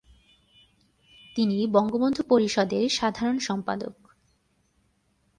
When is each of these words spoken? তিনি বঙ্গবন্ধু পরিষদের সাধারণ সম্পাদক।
তিনি 1.35 1.67
বঙ্গবন্ধু 1.67 2.21
পরিষদের 2.29 2.89
সাধারণ 2.89 3.37
সম্পাদক। 3.39 3.95